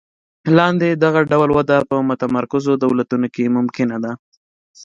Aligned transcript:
لاندې 0.57 0.89
دغه 1.03 1.21
ډول 1.31 1.49
وده 1.57 1.77
په 1.89 1.95
متمرکزو 2.09 2.71
دولتونو 2.83 3.27
کې 3.35 3.53
ممکنه 3.57 3.97
ده. 4.03 4.11